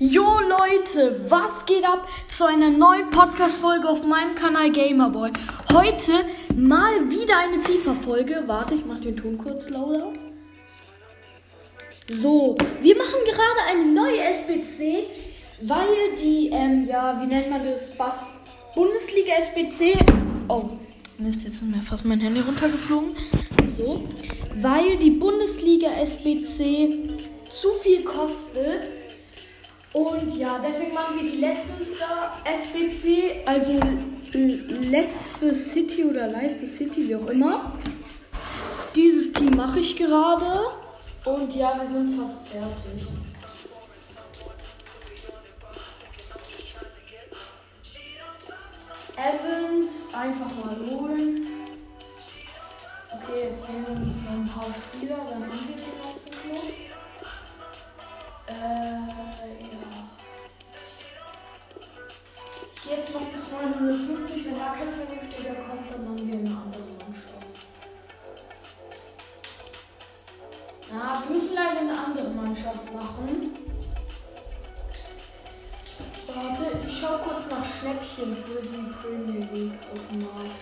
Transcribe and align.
Jo 0.00 0.22
Leute, 0.22 1.20
was 1.28 1.66
geht 1.66 1.84
ab 1.84 2.06
zu 2.28 2.44
einer 2.44 2.70
neuen 2.70 3.10
Podcast-Folge 3.10 3.88
auf 3.88 4.06
meinem 4.06 4.36
Kanal 4.36 4.70
Gamerboy? 4.70 5.32
Heute 5.72 6.24
mal 6.54 7.10
wieder 7.10 7.36
eine 7.40 7.58
FIFA-Folge. 7.58 8.44
Warte, 8.46 8.76
ich 8.76 8.84
mach 8.86 9.00
den 9.00 9.16
Ton 9.16 9.36
kurz 9.36 9.68
lauter. 9.68 10.12
So, 12.08 12.54
wir 12.80 12.96
machen 12.96 13.18
gerade 13.24 13.60
eine 13.72 13.92
neue 13.92 14.22
SBC, 14.22 15.08
weil 15.62 16.14
die, 16.16 16.50
ähm, 16.52 16.84
ja, 16.86 17.20
wie 17.20 17.26
nennt 17.26 17.50
man 17.50 17.64
das? 17.64 17.96
Bas 17.96 18.34
Bundesliga 18.76 19.32
SBC. 19.32 19.98
Oh, 20.46 20.70
Mist, 21.18 21.42
jetzt 21.42 21.54
ist 21.54 21.62
mir 21.62 21.82
fast 21.82 22.04
mein 22.04 22.20
Handy 22.20 22.38
runtergeflogen. 22.38 23.16
So, 23.76 24.04
weil 24.60 24.96
die 24.98 25.10
Bundesliga 25.10 25.88
SBC 26.00 27.18
zu 27.48 27.70
viel 27.82 28.04
kostet. 28.04 28.97
Und 29.92 30.36
ja, 30.36 30.58
deswegen 30.58 30.92
machen 30.92 31.16
wir 31.16 31.30
die 31.30 31.38
letzte 31.38 31.82
SBC, 32.44 33.42
also 33.46 33.78
Leicester 34.32 35.54
City 35.54 36.04
oder 36.04 36.28
Leicester 36.28 36.66
City, 36.66 37.08
wie 37.08 37.16
auch 37.16 37.26
immer. 37.26 37.72
Dieses 38.94 39.32
Team 39.32 39.50
mache 39.56 39.80
ich 39.80 39.96
gerade. 39.96 40.70
Und 41.24 41.54
ja, 41.54 41.78
wir 41.78 41.86
sind 41.86 42.18
fast 42.18 42.48
fertig. 42.48 43.06
Evans 49.16 50.14
einfach 50.14 50.64
mal 50.64 50.76
holen. 50.90 51.46
Okay, 53.10 53.46
jetzt 53.46 53.64
fehlen 53.64 53.84
uns 53.84 54.08
noch 54.24 54.32
ein 54.32 54.48
paar 54.48 54.72
Spieler, 54.72 55.16
dann 55.16 55.42
haben 55.42 55.68
wir 55.68 55.76
den 55.76 56.10
letzten 56.10 56.30
Club. 56.30 56.87
Äh, 58.48 58.52
ja. 58.54 60.08
Jetzt 62.90 63.12
noch 63.12 63.20
bis 63.20 63.50
950. 63.52 64.46
Wenn 64.46 64.58
da 64.58 64.74
kein 64.74 64.90
vernünftiger 64.90 65.54
kommt, 65.66 65.90
dann 65.90 66.04
machen 66.04 66.26
wir 66.26 66.38
eine 66.38 66.56
andere 66.56 66.82
Mannschaft. 66.98 67.28
Na, 70.90 71.22
wir 71.22 71.34
müssen 71.34 71.54
leider 71.54 71.80
eine 71.80 71.98
andere 71.98 72.30
Mannschaft 72.30 72.94
machen. 72.94 73.54
Warte, 76.26 76.78
ich 76.86 76.98
schaue 76.98 77.18
kurz 77.18 77.50
nach 77.50 77.64
Schnäppchen 77.66 78.34
für 78.34 78.62
die 78.62 78.92
Premier 78.92 79.46
League 79.52 79.78
auf 79.92 80.00
dem 80.10 80.20
Markt. 80.20 80.56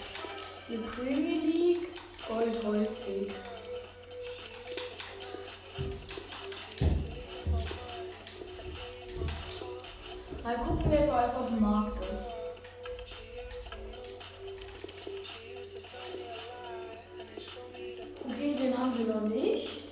Die 0.69 0.79
Premier 0.79 1.41
League, 1.41 1.89
Gold 2.29 2.65
häufig. 2.65 3.33
Gucken, 10.87 10.99
wer 10.99 11.07
so 11.07 11.13
alles 11.13 11.35
auf 11.35 11.49
dem 11.49 11.61
Markt 11.61 11.99
ist. 12.13 12.27
Okay, 18.29 18.57
den 18.61 18.79
haben 18.79 18.99
wir 18.99 19.15
noch 19.15 19.23
nicht. 19.23 19.85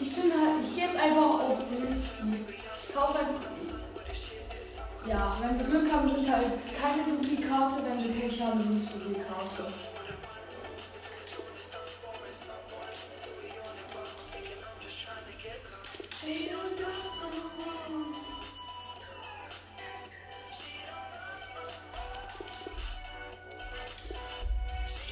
Ich 0.00 0.14
bin 0.14 0.32
halt, 0.32 0.62
ich 0.62 0.74
gehe 0.74 0.84
jetzt 0.84 0.96
einfach 0.96 1.40
auf 1.40 1.58
Whisky. 1.70 2.44
Ich 2.80 2.94
kaufe 2.94 3.18
einfach. 3.18 3.40
Ja, 5.06 5.36
wenn 5.40 5.58
wir 5.58 5.66
Glück 5.66 5.92
haben, 5.92 6.08
sind 6.08 6.30
halt 6.30 6.44
keine 6.80 7.04
Duplikate. 7.04 7.82
Wenn 7.84 8.04
wir 8.04 8.20
Pech 8.20 8.42
haben, 8.42 8.62
sind 8.62 8.76
es 8.76 8.92
Duplikate. 8.92 9.72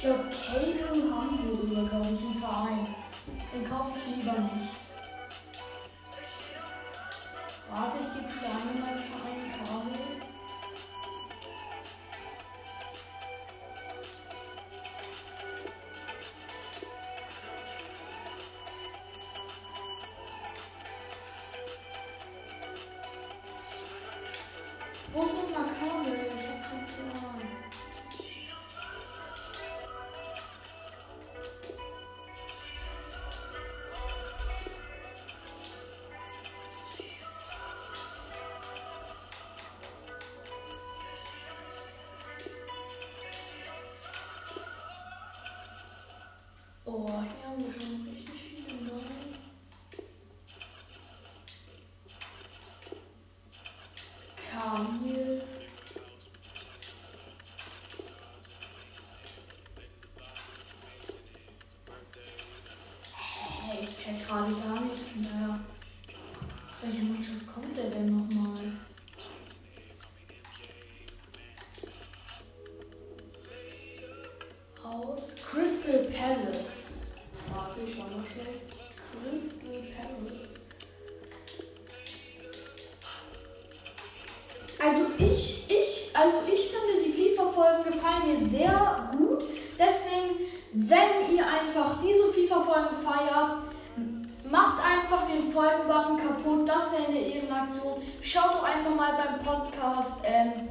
Glaube, 0.07 0.29
Cahill 0.29 1.11
haben 1.11 1.43
wir 1.43 1.55
sogar, 1.55 1.83
glaube 1.83 2.13
ich, 2.13 2.21
im 2.23 2.33
Verein. 2.35 2.87
Den 3.53 3.69
kaufe 3.69 3.99
ich 3.99 4.15
lieber 4.15 4.31
nicht. 4.31 4.77
Warte, 7.69 7.97
ich 7.97 8.13
gebe 8.13 8.29
Steine 8.29 8.71
in 8.73 8.81
meinen 8.81 9.03
Verein, 9.03 9.51
Cahill. 9.51 10.21
Wo 25.13 25.23
ist 25.23 25.33
nochmal 25.33 25.65
Kabel? 25.77 26.31
Ich 26.37 26.47
habe 26.47 26.61
keinen 26.61 27.11
Plan. 27.11 27.66
Aus 74.87 75.35
Crystal 75.35 76.05
Palace. 76.05 76.91
Warte, 77.53 77.79
ich 77.85 77.93
schau 77.93 78.03
mal 78.03 78.23
schnell. 78.25 78.61
Crystal 79.11 79.83
Palace. 79.97 80.59
Also 84.79 85.07
ich, 85.17 85.65
ich, 85.69 86.11
also 86.13 86.37
ich 86.47 86.69
finde 86.69 87.03
die 87.03 87.11
FIFA-Folgen 87.11 87.83
gefallen 87.83 88.27
mir 88.27 88.39
sehr 88.39 89.11
gut. 89.17 89.43
Deswegen, 89.77 90.39
wenn 90.73 91.35
ihr 91.35 91.45
einfach 91.45 91.99
diese 92.01 92.31
FIFA-Folgen 92.31 92.97
feiert, 93.03 93.57
macht 94.49 94.81
einfach 94.81 95.25
den 95.27 95.43
Folgen-Button 95.51 96.17
kaputt. 96.17 96.69
Das 96.69 96.93
wäre 96.93 97.07
eine 97.07 97.19
Ehrenaktion. 97.19 98.01
Schaut 98.21 98.53
doch 98.53 98.63
einfach 98.63 98.95
mal 98.95 99.13
beim 99.13 99.43
Podcast. 99.43 100.21
Ähm, 100.23 100.69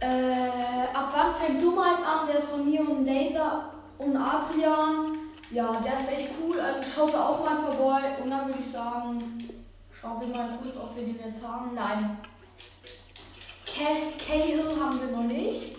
äh, 0.00 0.86
ab 0.94 1.10
wann 1.14 1.34
fängt 1.34 1.62
Dummheit 1.62 1.98
an? 2.04 2.26
Der 2.26 2.36
ist 2.38 2.50
von 2.50 2.64
mir 2.68 2.80
und 2.80 3.04
Laser 3.06 3.70
und 3.98 4.16
Adrian. 4.16 5.18
Ja, 5.50 5.80
der 5.80 5.96
ist 5.98 6.12
echt 6.12 6.30
cool. 6.42 6.60
Also 6.60 6.82
schaut 6.82 7.14
da 7.14 7.28
auch 7.28 7.44
mal 7.44 7.56
vorbei. 7.56 8.16
Und 8.22 8.30
dann 8.30 8.46
würde 8.48 8.60
ich 8.60 8.70
sagen, 8.70 9.38
schauen 9.92 10.20
wir 10.20 10.28
mal 10.28 10.58
kurz, 10.62 10.76
ob 10.76 10.94
wir 10.96 11.04
den 11.04 11.18
jetzt 11.24 11.46
haben. 11.46 11.74
Nein. 11.74 12.18
Ca- 13.64 14.12
Cahill 14.24 14.64
haben 14.80 15.00
wir 15.00 15.16
noch 15.16 15.24
nicht. 15.24 15.76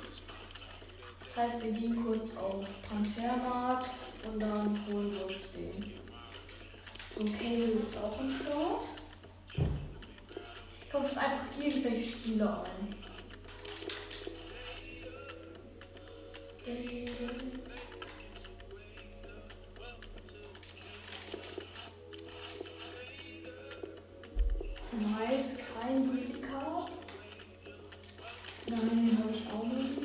Das 1.20 1.38
heißt, 1.38 1.64
wir 1.66 1.72
gehen 1.72 2.04
kurz 2.06 2.30
auf 2.38 2.66
Transfermarkt 2.88 3.92
und 4.26 4.40
dann 4.40 4.80
holen 4.88 5.12
wir 5.14 5.28
uns 5.28 5.52
den. 5.54 5.94
So, 7.16 7.24
Cahill 7.24 7.80
ist 7.84 7.98
auch 7.98 8.20
im 8.20 8.30
Start. 8.30 8.84
Ich 10.84 10.92
kaufe 10.92 11.06
jetzt 11.06 11.18
einfach 11.18 11.44
irgendwelche 11.60 12.10
Spieler 12.12 12.64
ein. 12.66 12.96
Nice, 16.68 16.76
kein 25.74 26.04
Duplikat. 26.04 26.92
Nein, 28.68 28.82
den 28.82 29.18
habe 29.18 29.32
ich 29.34 29.48
auch 29.48 29.64
noch 29.64 29.76
nicht. 29.76 29.96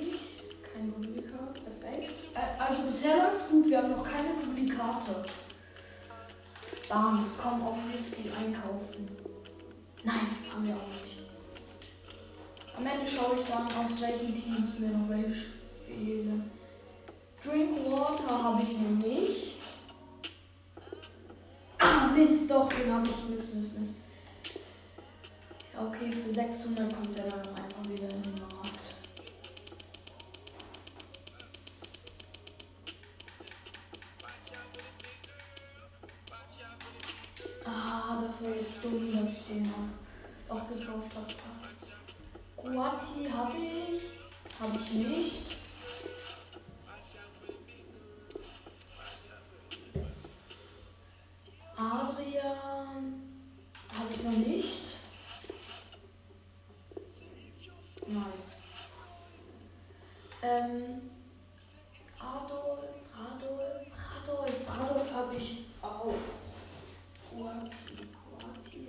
Kein 0.62 0.94
Duplikat, 0.94 1.54
perfekt. 1.54 2.12
Äh, 2.32 2.62
also 2.62 2.82
bisher 2.82 3.16
läuft 3.16 3.50
gut, 3.50 3.68
wir 3.68 3.78
haben 3.78 3.90
noch 3.90 4.04
keine 4.04 4.36
Duplikate. 4.40 5.24
Bam, 6.88 7.24
es 7.24 7.36
kommen 7.36 7.62
auf 7.62 7.92
Risky 7.92 8.30
einkaufen. 8.38 9.10
Nice, 10.04 10.52
haben 10.54 10.68
wir 10.68 10.76
auch 10.76 10.86
nicht. 11.02 11.18
Am 12.76 12.86
Ende 12.86 13.10
schaue 13.10 13.40
ich 13.40 13.46
dann, 13.46 13.66
aus 13.66 14.00
welchen 14.00 14.32
Teams 14.32 14.78
mir 14.78 14.90
noch 14.90 15.08
welche 15.08 15.61
fehlen. 15.92 16.50
Drinkwater 17.42 18.42
habe 18.42 18.62
ich 18.62 18.78
noch 18.78 19.06
nicht. 19.06 19.56
Ah, 21.78 22.08
Mist, 22.14 22.50
doch, 22.50 22.68
den 22.68 22.92
habe 22.92 23.08
ich. 23.08 23.28
Mist, 23.28 23.54
Mist, 23.54 23.78
Mist. 23.78 23.94
Okay, 25.76 26.12
für 26.12 26.32
600 26.32 26.94
kommt 26.94 27.16
er 27.16 27.24
dann 27.24 27.48
einfach 27.48 27.84
wieder 27.88 28.08
in 28.08 28.22
den 28.22 28.34
Markt. 28.34 28.78
Ah, 37.64 38.22
das 38.24 38.42
war 38.44 38.54
jetzt 38.54 38.84
dumm, 38.84 39.12
dass 39.16 39.32
ich 39.38 39.46
den 39.46 39.72
auch, 40.48 40.56
auch 40.56 40.68
gekauft 40.68 41.10
habe. 41.16 41.34
Guati 42.56 43.28
habe 43.30 43.56
ich. 43.58 44.02
Habe 44.60 44.78
ich 44.84 44.92
nicht. 44.92 45.51
Ich 54.14 54.22
noch 54.22 54.32
nicht. 54.32 54.82
Nice. 58.06 58.56
Ähm, 60.42 61.10
Adolf, 62.18 62.80
Adolf, 63.14 63.86
Adolf, 64.22 64.68
Adolf 64.68 65.12
habe 65.12 65.36
ich 65.36 65.66
auch. 65.80 66.14
Guati, 67.30 68.08
Guati. 68.28 68.88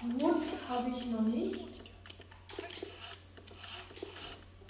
Wood 0.00 0.44
habe 0.68 0.90
ich 0.90 1.06
noch 1.06 1.20
nicht. 1.20 1.68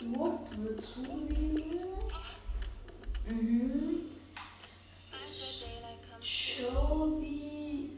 Wood 0.01 0.63
wird 0.63 0.83
zugewiesen. 0.83 1.78
Mhm. 3.29 4.09
Chovy. 6.21 7.91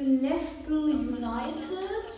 Nestle 0.00 0.90
United. 0.90 2.08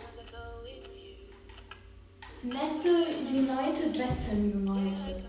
Nestle 2.43 3.05
United, 3.31 3.97
West 3.97 4.27
Ham 4.27 4.51
United. 4.51 5.23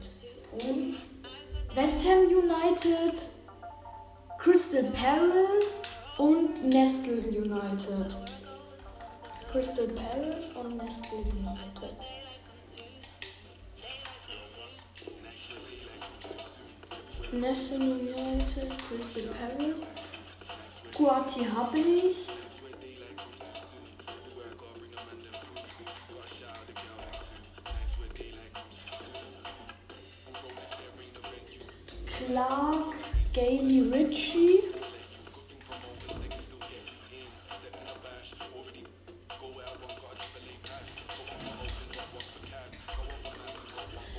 West 1.76 2.04
Ham 2.04 2.28
United, 2.28 3.22
Crystal 4.38 4.84
Palace 4.90 5.82
und 6.18 6.64
Nestle 6.64 7.18
United. 7.30 8.16
Crystal 9.50 9.86
Palace 9.88 10.50
und 10.56 10.76
Nestle 10.78 11.18
United. 11.18 12.15
Nestle 17.40 17.76
United, 17.76 18.70
Crystal 18.88 19.24
Palace. 19.24 19.88
Guati 20.96 21.44
habe 21.44 21.78
ich. 21.78 22.16
Clark, 32.06 32.94
Gailey 33.34 33.82
Ritchie. 33.92 34.60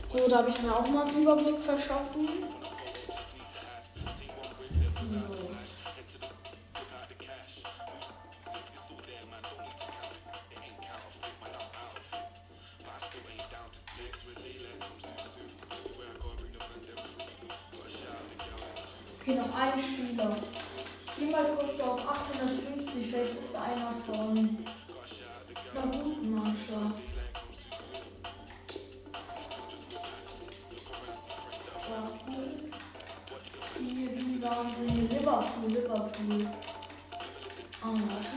So, 0.09 0.27
da 0.29 0.37
habe 0.37 0.49
ich 0.51 0.61
mir 0.61 0.75
auch 0.75 0.87
mal 0.87 1.07
einen 1.07 1.23
Überblick 1.23 1.59
verschaffen. 1.59 2.27
Okay, 19.27 19.35
noch 19.35 19.59
ein 19.59 19.77
Spieler. 19.77 20.29
Ich 21.05 21.15
gehe 21.17 21.29
mal 21.29 21.43
kurz 21.59 21.81
auf 21.81 21.99
850, 21.99 23.07
vielleicht 23.07 23.37
ist 23.37 23.53
da 23.53 23.63
einer 23.63 23.91
von 23.91 24.57
einer 25.75 25.97
guten 26.01 26.33
Mannschaft. 26.33 27.01
Hier, 33.77 34.15
wie 34.15 34.41
waren 34.41 34.73
sie? 34.73 35.13
Liverpool, 35.13 35.71
Liverpool. 35.71 36.47
Ah, 37.81 37.91
warte. 37.91 38.27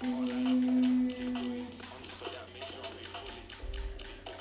Hm. 0.00 1.12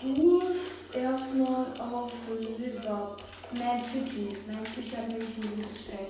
Wolves 0.03 0.91
erstmal 0.91 1.65
auf 1.81 2.13
Liverpool. 2.57 3.22
Man 3.57 3.83
City. 3.83 4.35
Man 4.47 4.65
City 4.65 4.95
hat 4.95 5.09
nämlich 5.09 5.29
ein 5.37 5.55
gutes 5.55 5.83
Pack. 5.83 6.07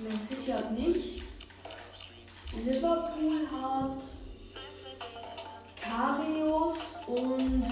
Man 0.00 0.22
City 0.22 0.50
hat 0.50 0.72
nichts. 0.72 1.38
Liverpool 2.64 3.46
hat 3.52 4.02
Karius 5.80 6.96
und 7.06 7.64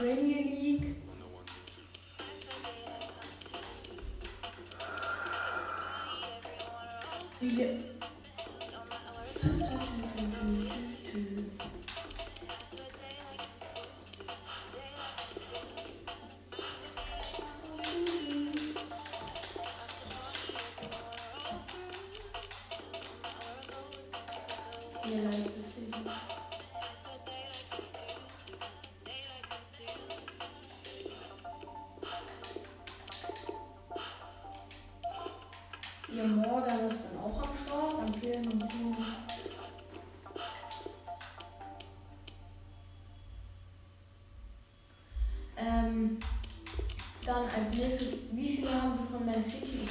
Premier 0.00 0.42
League. 0.42 0.96
Wir. 7.40 7.78
Hier 25.04 25.22
leistet 25.22 25.64
sie. 25.74 26.49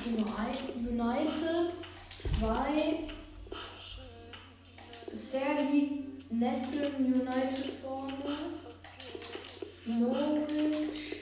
United, 0.05 1.73
zwei. 2.17 3.09
Bisher 5.09 5.63
liegt 5.69 6.31
Nestle 6.31 6.91
United 6.97 7.71
vorne. 7.81 8.13
Norwich. 9.85 11.15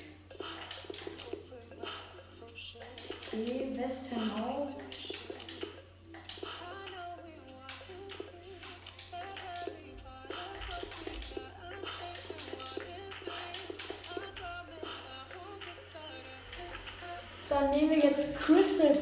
Okay, 3.32 3.72
West 3.78 4.10
Ham 4.16 4.32
auch. 4.44 4.87
Dann 17.50 17.70
nehmen 17.72 17.92
wir 17.92 18.00
jetzt 18.00 18.36
Crystal 18.38 18.96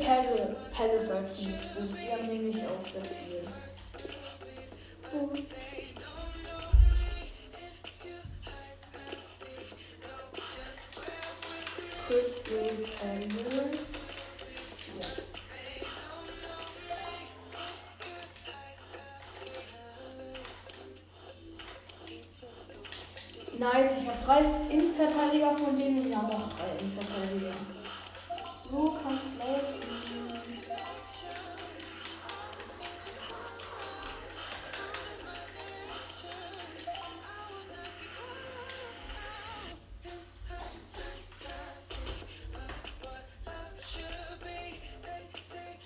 Palace, 0.73 1.09
als 1.11 1.39
nächstes. 1.41 1.93
Die 1.93 2.11
haben 2.11 2.27
nämlich 2.27 2.57
auch 2.57 2.85
sehr 2.91 3.03
viel. 3.03 3.47
Crystal 12.07 12.69
Palace. 12.99 13.91
Ja. 14.99 15.07
Nice, 23.57 23.93
ich 24.01 24.07
habe 24.07 24.23
drei 24.23 24.41
Innenverteidiger 24.69 25.51
von 25.57 25.75
denen. 25.75 26.11
Ja, 26.11 26.21
noch 26.21 26.53
drei 26.55 26.77
Innenverteidiger. 26.79 27.53
So 28.75 28.97
kann's 29.01 29.37
laufen. 29.39 29.85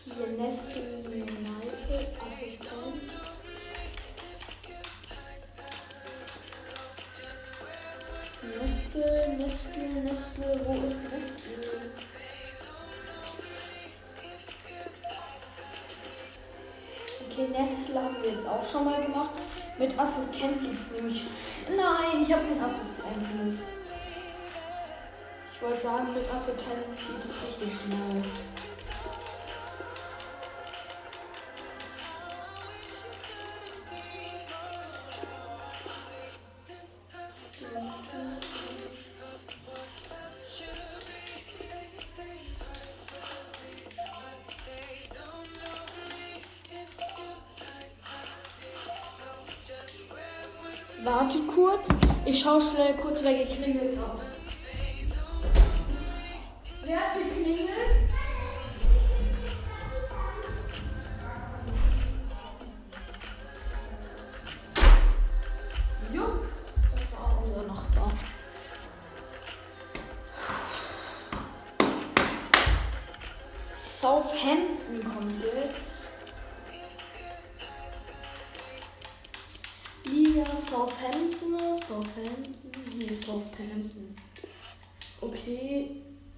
Hier 0.04 0.28
Nestle 0.36 0.82
United 1.06 2.08
Assistent. 2.26 3.04
Nestle, 8.42 9.38
Nestle, 9.38 10.02
Nestle, 10.02 10.62
wo 10.66 10.88
ist 10.88 11.04
Nestle? 11.04 11.79
Nestle 17.48 18.02
haben 18.02 18.18
wir 18.22 18.32
jetzt 18.32 18.48
auch 18.48 18.66
schon 18.66 18.86
mal 18.86 19.02
gemacht. 19.02 19.32
Mit 19.78 19.98
Assistent 19.98 20.62
geht's 20.62 20.92
nämlich. 20.92 21.26
Nein, 21.70 22.22
ich 22.22 22.34
habe 22.34 22.44
keinen 22.46 22.64
Assistent. 22.64 23.44
Mist. 23.44 23.64
Ich 25.54 25.62
wollte 25.62 25.82
sagen, 25.82 26.14
mit 26.14 26.30
Assistent 26.34 26.86
geht 26.98 27.26
es 27.26 27.38
richtig 27.44 27.74
schnell. 27.82 28.24
Wartet 51.04 51.48
kurz. 51.48 51.88
Ich 52.26 52.42
schaue 52.42 52.62
schnell 52.62 52.94
kurz, 53.02 53.24
wer 53.24 53.34
geklingelt 53.34 53.98
hat. 53.98 54.20
Wer 56.84 57.00
hat 57.00 57.14
geklingelt? 57.16 57.89
Southampton, 81.90 82.54
nee, 83.00 83.12
Southampton. 83.12 84.16
Okay, 85.22 85.90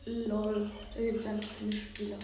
lol, 0.05 0.71
da 0.95 1.01
gibt 1.01 1.19
es 1.19 1.25
einfach 1.25 1.49
keine 1.59 1.73
Spieler. 1.73 2.15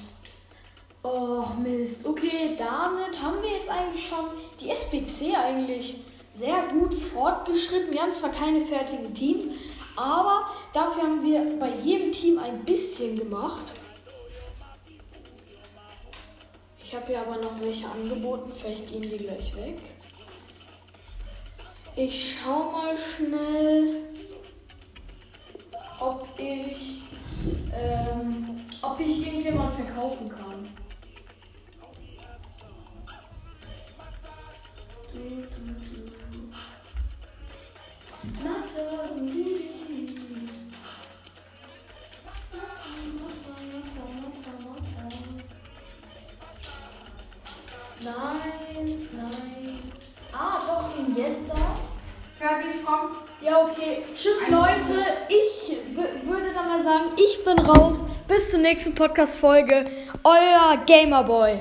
Oh 1.03 1.43
Mist, 1.61 2.05
okay, 2.07 2.55
damit 2.57 3.21
haben 3.21 3.41
wir 3.41 3.49
jetzt 3.49 3.69
eigentlich 3.69 4.07
schon 4.07 4.29
die 4.61 4.69
SBC 4.69 5.35
eigentlich 5.35 5.95
sehr 6.31 6.69
gut 6.69 6.93
fortgeschritten. 6.93 7.91
Wir 7.91 8.03
haben 8.03 8.13
zwar 8.13 8.31
keine 8.31 8.61
fertigen 8.61 9.13
Teams, 9.13 9.47
aber 9.97 10.49
dafür 10.71 11.03
haben 11.03 11.25
wir 11.25 11.59
bei 11.59 11.75
jedem 11.83 12.13
Team 12.13 12.39
ein 12.39 12.63
bisschen 12.63 13.17
gemacht. 13.17 13.73
Ich 16.81 16.95
habe 16.95 17.07
hier 17.07 17.19
aber 17.19 17.35
noch 17.41 17.59
welche 17.59 17.89
angeboten, 17.89 18.53
vielleicht 18.53 18.87
gehen 18.87 19.01
die 19.01 19.17
gleich 19.17 19.53
weg. 19.57 19.79
Ich 21.99 22.37
schau 22.37 22.71
mal 22.71 22.95
schnell, 22.95 24.03
ob 25.99 26.27
ich, 26.37 27.01
ähm, 27.73 28.63
ob 28.83 28.99
ich 28.99 29.25
irgendjemand 29.25 29.73
verkaufen 29.73 30.29
kann. 30.29 30.69
Du, 35.11 35.17
du, 35.17 35.41
du. 35.41 36.11
Mathe, 38.43 38.56
ich 57.17 57.43
bin 57.43 57.59
raus. 57.59 57.97
Bis 58.27 58.51
zur 58.51 58.59
nächsten 58.59 58.93
Podcast-Folge. 58.93 59.85
Euer 60.23 60.77
Gamerboy. 60.85 61.59